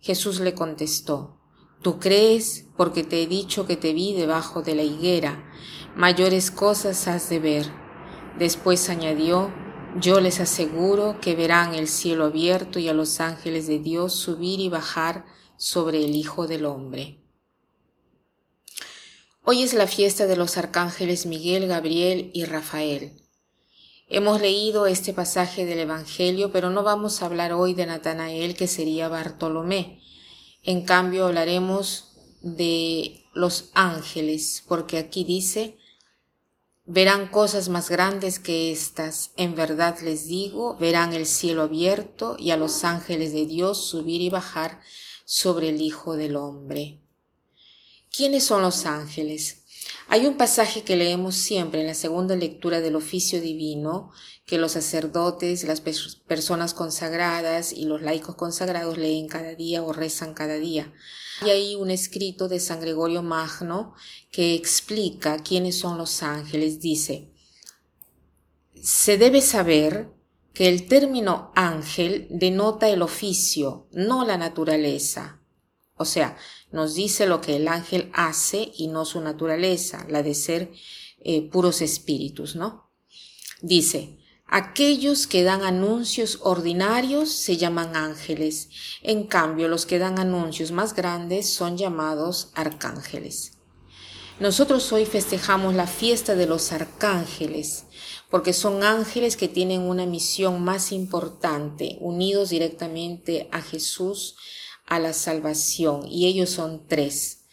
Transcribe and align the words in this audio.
Jesús 0.00 0.40
le 0.40 0.54
contestó, 0.54 1.40
Tú 1.82 1.98
crees 1.98 2.66
porque 2.76 3.04
te 3.04 3.22
he 3.22 3.26
dicho 3.26 3.66
que 3.66 3.76
te 3.76 3.92
vi 3.92 4.14
debajo 4.14 4.62
de 4.62 4.74
la 4.74 4.82
higuera, 4.82 5.44
mayores 5.94 6.50
cosas 6.50 7.06
has 7.06 7.28
de 7.28 7.38
ver. 7.38 7.66
Después 8.38 8.88
añadió, 8.88 9.52
Yo 10.00 10.20
les 10.20 10.40
aseguro 10.40 11.20
que 11.20 11.34
verán 11.34 11.74
el 11.74 11.88
cielo 11.88 12.24
abierto 12.24 12.78
y 12.78 12.88
a 12.88 12.92
los 12.92 13.20
ángeles 13.20 13.66
de 13.66 13.78
Dios 13.78 14.14
subir 14.14 14.60
y 14.60 14.68
bajar 14.68 15.24
sobre 15.56 16.04
el 16.04 16.14
Hijo 16.14 16.46
del 16.46 16.66
Hombre. 16.66 17.22
Hoy 19.42 19.62
es 19.62 19.74
la 19.74 19.86
fiesta 19.86 20.26
de 20.26 20.36
los 20.36 20.58
arcángeles 20.58 21.24
Miguel, 21.24 21.68
Gabriel 21.68 22.30
y 22.34 22.46
Rafael. 22.46 23.25
Hemos 24.08 24.40
leído 24.40 24.86
este 24.86 25.12
pasaje 25.12 25.66
del 25.66 25.80
Evangelio, 25.80 26.52
pero 26.52 26.70
no 26.70 26.84
vamos 26.84 27.20
a 27.20 27.26
hablar 27.26 27.52
hoy 27.52 27.74
de 27.74 27.86
Natanael, 27.86 28.54
que 28.54 28.68
sería 28.68 29.08
Bartolomé. 29.08 30.00
En 30.62 30.84
cambio, 30.84 31.26
hablaremos 31.26 32.12
de 32.40 33.24
los 33.34 33.70
ángeles, 33.74 34.62
porque 34.68 34.98
aquí 34.98 35.24
dice, 35.24 35.76
verán 36.84 37.26
cosas 37.26 37.68
más 37.68 37.90
grandes 37.90 38.38
que 38.38 38.70
estas. 38.70 39.32
En 39.36 39.56
verdad 39.56 39.98
les 40.00 40.28
digo, 40.28 40.76
verán 40.76 41.12
el 41.12 41.26
cielo 41.26 41.62
abierto 41.62 42.36
y 42.38 42.52
a 42.52 42.56
los 42.56 42.84
ángeles 42.84 43.32
de 43.32 43.44
Dios 43.44 43.88
subir 43.88 44.20
y 44.20 44.30
bajar 44.30 44.80
sobre 45.24 45.70
el 45.70 45.80
Hijo 45.82 46.14
del 46.14 46.36
Hombre. 46.36 47.00
¿Quiénes 48.16 48.44
son 48.44 48.62
los 48.62 48.86
ángeles? 48.86 49.64
Hay 50.08 50.26
un 50.26 50.36
pasaje 50.36 50.82
que 50.82 50.96
leemos 50.96 51.34
siempre 51.34 51.80
en 51.80 51.88
la 51.88 51.94
segunda 51.94 52.36
lectura 52.36 52.80
del 52.80 52.94
oficio 52.94 53.40
divino, 53.40 54.12
que 54.44 54.58
los 54.58 54.72
sacerdotes, 54.72 55.64
las 55.64 55.80
personas 55.80 56.74
consagradas 56.74 57.72
y 57.72 57.86
los 57.86 58.02
laicos 58.02 58.36
consagrados 58.36 58.98
leen 58.98 59.26
cada 59.26 59.54
día 59.56 59.82
o 59.82 59.92
rezan 59.92 60.32
cada 60.32 60.54
día. 60.54 60.92
Hay 61.42 61.50
ahí 61.50 61.74
un 61.74 61.90
escrito 61.90 62.46
de 62.48 62.60
San 62.60 62.80
Gregorio 62.80 63.22
Magno 63.22 63.94
que 64.30 64.54
explica 64.54 65.42
quiénes 65.42 65.78
son 65.78 65.98
los 65.98 66.22
ángeles. 66.22 66.80
Dice, 66.80 67.32
se 68.80 69.18
debe 69.18 69.42
saber 69.42 70.08
que 70.54 70.68
el 70.68 70.86
término 70.86 71.52
ángel 71.56 72.28
denota 72.30 72.88
el 72.88 73.02
oficio, 73.02 73.88
no 73.90 74.24
la 74.24 74.38
naturaleza. 74.38 75.42
O 75.96 76.04
sea, 76.04 76.36
nos 76.72 76.94
dice 76.94 77.26
lo 77.26 77.40
que 77.40 77.56
el 77.56 77.68
ángel 77.68 78.10
hace 78.12 78.70
y 78.76 78.88
no 78.88 79.04
su 79.04 79.20
naturaleza, 79.20 80.06
la 80.08 80.22
de 80.22 80.34
ser 80.34 80.72
eh, 81.24 81.48
puros 81.50 81.80
espíritus, 81.80 82.54
¿no? 82.54 82.90
Dice, 83.62 84.18
aquellos 84.46 85.26
que 85.26 85.42
dan 85.42 85.62
anuncios 85.62 86.40
ordinarios 86.42 87.30
se 87.30 87.56
llaman 87.56 87.96
ángeles, 87.96 88.68
en 89.02 89.26
cambio 89.26 89.68
los 89.68 89.86
que 89.86 89.98
dan 89.98 90.18
anuncios 90.18 90.70
más 90.70 90.94
grandes 90.94 91.52
son 91.52 91.78
llamados 91.78 92.50
arcángeles. 92.54 93.52
Nosotros 94.38 94.92
hoy 94.92 95.06
festejamos 95.06 95.74
la 95.74 95.86
fiesta 95.86 96.34
de 96.34 96.46
los 96.46 96.70
arcángeles, 96.72 97.86
porque 98.30 98.52
son 98.52 98.84
ángeles 98.84 99.34
que 99.38 99.48
tienen 99.48 99.80
una 99.80 100.04
misión 100.04 100.62
más 100.62 100.92
importante, 100.92 101.96
unidos 102.00 102.50
directamente 102.50 103.48
a 103.50 103.62
Jesús, 103.62 104.36
a 104.86 104.98
la 104.98 105.12
salvación 105.12 106.06
y 106.08 106.26
ellos 106.26 106.50
son 106.50 106.86
tres, 106.86 107.44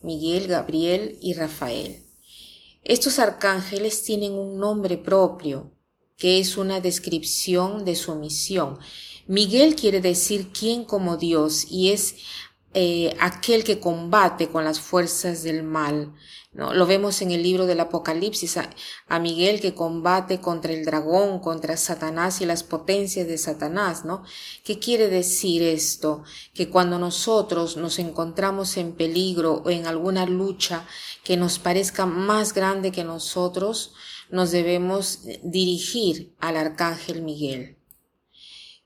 Miguel, 0.00 0.46
Gabriel 0.48 1.18
y 1.20 1.34
Rafael. 1.34 2.04
Estos 2.82 3.18
arcángeles 3.18 4.02
tienen 4.04 4.32
un 4.32 4.58
nombre 4.58 4.96
propio, 4.96 5.72
que 6.16 6.38
es 6.38 6.56
una 6.56 6.80
descripción 6.80 7.84
de 7.84 7.94
su 7.96 8.14
misión. 8.14 8.78
Miguel 9.26 9.74
quiere 9.74 10.00
decir 10.00 10.48
quién 10.58 10.84
como 10.84 11.16
Dios 11.16 11.66
y 11.70 11.90
es 11.90 12.16
eh, 12.74 13.16
aquel 13.18 13.64
que 13.64 13.80
combate 13.80 14.48
con 14.48 14.64
las 14.64 14.78
fuerzas 14.78 15.42
del 15.42 15.62
mal. 15.62 16.12
¿no? 16.52 16.74
Lo 16.74 16.86
vemos 16.86 17.22
en 17.22 17.30
el 17.30 17.42
libro 17.42 17.66
del 17.66 17.80
Apocalipsis, 17.80 18.58
a, 19.08 19.18
Miguel 19.18 19.60
que 19.60 19.74
combate 19.74 20.40
contra 20.40 20.72
el 20.72 20.84
dragón, 20.84 21.40
contra 21.40 21.78
Satanás 21.78 22.42
y 22.42 22.46
las 22.46 22.62
potencias 22.62 23.26
de 23.26 23.38
Satanás. 23.38 24.04
¿no? 24.04 24.22
¿Qué 24.64 24.78
quiere 24.78 25.08
decir 25.08 25.62
esto? 25.62 26.24
Que 26.52 26.68
cuando 26.68 26.98
nosotros 26.98 27.78
nos 27.78 27.98
encontramos 27.98 28.76
en 28.76 28.92
peligro 28.92 29.62
o 29.64 29.70
en 29.70 29.86
alguna 29.86 30.26
lucha 30.26 30.86
que 31.24 31.38
nos 31.38 31.58
parezca 31.58 32.04
más 32.04 32.52
grande 32.52 32.92
que 32.92 33.04
nosotros, 33.04 33.94
nos 34.30 34.50
debemos 34.50 35.20
dirigir 35.42 36.34
al 36.38 36.58
arcángel 36.58 37.22
Miguel. 37.22 37.78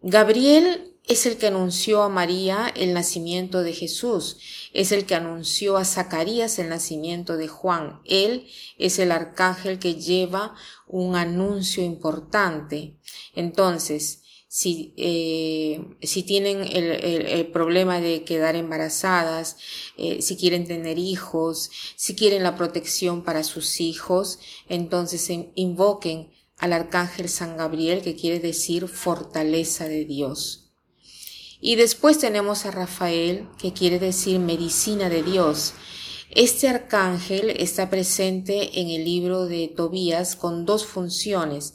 Gabriel 0.01 0.92
es 1.07 1.27
el 1.27 1.37
que 1.37 1.49
anunció 1.49 2.03
a 2.03 2.09
María 2.09 2.73
el 2.77 2.95
nacimiento 2.95 3.63
de 3.63 3.73
Jesús, 3.73 4.39
es 4.73 4.93
el 4.93 5.05
que 5.05 5.15
anunció 5.15 5.77
a 5.77 5.85
Zacarías 5.85 6.59
el 6.59 6.69
nacimiento 6.69 7.37
de 7.37 7.49
Juan. 7.49 8.01
Él 8.05 8.47
es 8.79 8.99
el 8.99 9.13
arcángel 9.13 9.79
que 9.79 9.97
lleva 9.97 10.55
un 10.87 11.17
anuncio 11.17 11.83
importante. 11.83 12.97
Entonces, 13.35 14.23
si, 14.49 14.93
eh, 14.99 15.97
si 16.03 16.23
tienen 16.23 16.63
el, 16.63 17.47
problema 17.53 18.01
de 18.01 18.23
quedar 18.23 18.55
embarazadas, 18.55 19.57
eh, 19.97 20.21
si 20.21 20.37
quieren 20.37 20.67
tener 20.67 20.99
hijos, 20.99 21.71
si 21.97 22.15
quieren 22.15 22.43
la 22.43 22.55
protección 22.55 23.25
para 23.25 23.45
sus 23.45 23.81
hijos, 23.81 24.39
entonces 24.69 25.31
invoquen 25.55 26.31
al 26.59 26.75
arcángel 26.75 27.29
San 27.29 27.57
Gabriel, 27.57 28.03
que 28.03 28.15
quiere 28.15 28.41
decir 28.41 28.89
fortaleza 28.89 29.89
de 29.89 30.05
Dios. 30.05 30.62
Y 31.65 31.77
después 31.77 32.19
tenemos 32.19 32.67
a 32.67 32.73
Rafael, 32.73 33.47
que 33.57 33.73
quiere 33.73 34.01
decir 34.01 34.41
medicina 34.41 35.09
de 35.09 35.23
Dios. 35.23 35.75
Este 36.29 36.69
arcángel 36.69 37.51
está 37.51 37.89
presente 37.89 38.81
en 38.81 38.89
el 38.89 39.05
libro 39.05 39.47
de 39.47 39.69
Tobías 39.69 40.35
con 40.35 40.67
dos 40.67 40.85
funciones, 40.85 41.75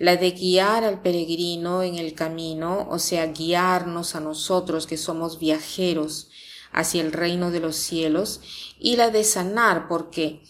la 0.00 0.16
de 0.16 0.32
guiar 0.32 0.82
al 0.82 1.02
peregrino 1.02 1.84
en 1.84 1.94
el 1.94 2.14
camino, 2.14 2.88
o 2.90 2.98
sea, 2.98 3.26
guiarnos 3.26 4.16
a 4.16 4.20
nosotros 4.20 4.88
que 4.88 4.96
somos 4.96 5.38
viajeros 5.38 6.30
hacia 6.72 7.00
el 7.00 7.12
reino 7.12 7.52
de 7.52 7.60
los 7.60 7.76
cielos, 7.76 8.40
y 8.80 8.96
la 8.96 9.10
de 9.10 9.22
sanar, 9.22 9.86
porque 9.86 10.42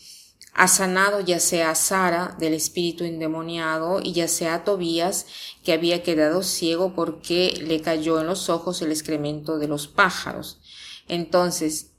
ha 0.58 0.66
sanado 0.66 1.20
ya 1.20 1.38
sea 1.38 1.70
a 1.70 1.76
Sara 1.76 2.34
del 2.40 2.52
espíritu 2.52 3.04
endemoniado 3.04 4.00
y 4.02 4.12
ya 4.12 4.26
sea 4.26 4.54
a 4.54 4.64
Tobías 4.64 5.26
que 5.62 5.72
había 5.72 6.02
quedado 6.02 6.42
ciego 6.42 6.96
porque 6.96 7.54
le 7.64 7.80
cayó 7.80 8.20
en 8.20 8.26
los 8.26 8.48
ojos 8.48 8.82
el 8.82 8.90
excremento 8.90 9.60
de 9.60 9.68
los 9.68 9.86
pájaros. 9.86 10.60
Entonces, 11.06 11.92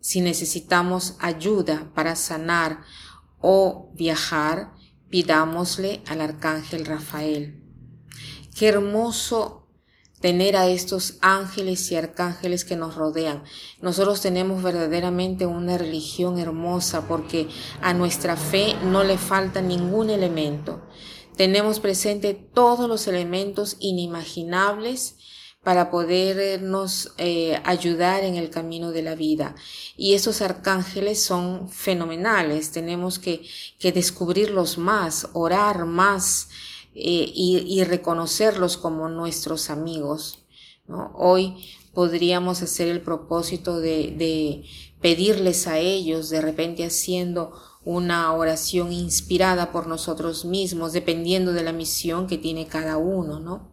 si 0.00 0.20
necesitamos 0.20 1.16
ayuda 1.20 1.90
para 1.94 2.14
sanar 2.14 2.82
o 3.40 3.90
viajar, 3.94 4.74
pidámosle 5.08 6.02
al 6.06 6.20
arcángel 6.20 6.84
Rafael. 6.84 7.64
Qué 8.54 8.68
hermoso 8.68 9.61
tener 10.22 10.56
a 10.56 10.68
estos 10.68 11.18
ángeles 11.20 11.90
y 11.90 11.96
arcángeles 11.96 12.64
que 12.64 12.76
nos 12.76 12.94
rodean. 12.94 13.42
Nosotros 13.82 14.22
tenemos 14.22 14.62
verdaderamente 14.62 15.44
una 15.46 15.76
religión 15.76 16.38
hermosa 16.38 17.06
porque 17.08 17.48
a 17.82 17.92
nuestra 17.92 18.36
fe 18.36 18.76
no 18.84 19.02
le 19.02 19.18
falta 19.18 19.60
ningún 19.60 20.08
elemento. 20.08 20.80
Tenemos 21.36 21.80
presente 21.80 22.34
todos 22.34 22.88
los 22.88 23.08
elementos 23.08 23.76
inimaginables 23.80 25.16
para 25.64 25.90
podernos 25.90 27.12
eh, 27.18 27.60
ayudar 27.64 28.22
en 28.24 28.36
el 28.36 28.50
camino 28.50 28.92
de 28.92 29.02
la 29.02 29.14
vida. 29.14 29.56
Y 29.96 30.14
esos 30.14 30.40
arcángeles 30.40 31.22
son 31.22 31.68
fenomenales. 31.68 32.70
Tenemos 32.70 33.18
que, 33.18 33.42
que 33.78 33.92
descubrirlos 33.92 34.78
más, 34.78 35.28
orar 35.32 35.84
más, 35.84 36.48
eh, 36.94 37.32
y, 37.34 37.82
reconocerlos 37.84 38.76
como 38.76 39.08
nuestros 39.08 39.70
amigos. 39.70 40.44
Hoy 41.14 41.64
podríamos 41.94 42.62
hacer 42.62 42.88
el 42.88 43.00
propósito 43.00 43.80
de, 43.80 44.14
de 44.16 44.64
pedirles 45.00 45.66
a 45.66 45.78
ellos, 45.78 46.28
de 46.28 46.40
repente 46.40 46.84
haciendo 46.84 47.52
una 47.84 48.32
oración 48.32 48.92
inspirada 48.92 49.72
por 49.72 49.86
nosotros 49.86 50.44
mismos, 50.44 50.92
dependiendo 50.92 51.52
de 51.52 51.62
la 51.62 51.72
misión 51.72 52.26
que 52.26 52.38
tiene 52.38 52.66
cada 52.66 52.96
uno, 52.98 53.40
¿no? 53.40 53.72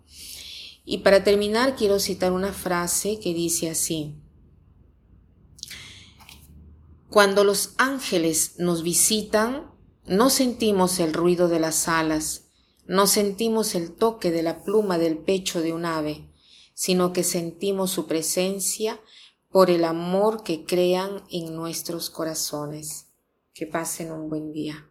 Y 0.86 1.00
para 1.00 1.24
terminar 1.24 1.76
quiero 1.76 2.00
citar 2.00 2.32
una 2.32 2.52
frase 2.52 3.20
que 3.20 3.34
dice 3.34 3.70
así. 3.70 4.16
Cuando 7.10 7.44
los 7.44 7.74
ángeles 7.78 8.56
nos 8.58 8.82
visitan, 8.82 9.72
no 10.06 10.30
sentimos 10.30 11.00
el 11.00 11.14
ruido 11.14 11.48
de 11.48 11.60
las 11.60 11.88
alas, 11.88 12.49
no 12.90 13.06
sentimos 13.06 13.76
el 13.76 13.92
toque 13.92 14.32
de 14.32 14.42
la 14.42 14.64
pluma 14.64 14.98
del 14.98 15.20
pecho 15.20 15.62
de 15.62 15.74
un 15.74 15.86
ave, 15.86 16.28
sino 16.74 17.14
que 17.14 17.24
sentimos 17.24 17.92
su 17.92 18.08
presencia 18.08 19.00
por 19.52 19.70
el 19.70 19.84
amor 19.84 20.42
que 20.42 20.66
crean 20.66 21.24
en 21.30 21.56
nuestros 21.56 22.10
corazones. 22.10 23.06
Que 23.54 23.68
pasen 23.68 24.12
un 24.12 24.28
buen 24.28 24.52
día. 24.52 24.89